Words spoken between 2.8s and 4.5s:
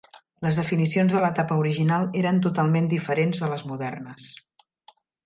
diferents de les modernes.